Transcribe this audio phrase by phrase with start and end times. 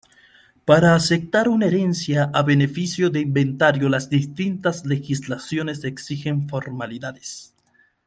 [0.65, 7.53] Para aceptar una herencia a beneficio de inventario las distintas legislaciones exigen formalidades.